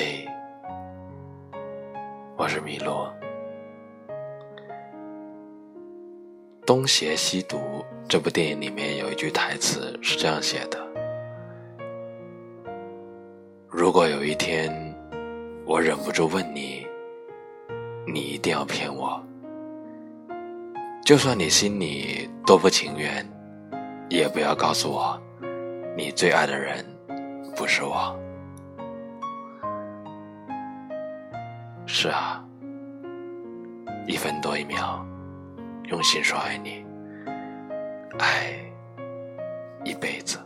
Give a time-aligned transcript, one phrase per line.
[0.00, 0.24] 嘿，
[2.36, 3.12] 我是米洛。
[6.64, 7.56] 《东邪西毒》
[8.08, 10.78] 这部电影里面有一句台词是这样写的
[13.68, 14.72] ：“如果有一天
[15.66, 16.86] 我忍不住问你，
[18.06, 19.20] 你一定要骗我，
[21.04, 23.28] 就算你心里多不情愿，
[24.08, 25.20] 也不要告诉我，
[25.96, 26.86] 你最爱的人
[27.56, 28.16] 不是我。”
[31.90, 32.44] 是啊，
[34.06, 35.04] 一分多一秒。
[35.84, 36.84] 用心说爱你，
[38.18, 38.52] 爱
[39.84, 40.38] 一辈子。